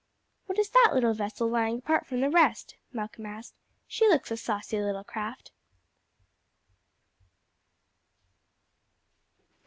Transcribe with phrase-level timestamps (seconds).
[0.47, 3.53] "What is that little vessel lying apart from the rest?" Malcolm asked.
[3.87, 5.51] "She looks a saucy little craft."